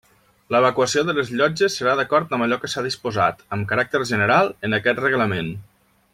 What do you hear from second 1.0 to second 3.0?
de les llotges serà d'acord amb allò que s'ha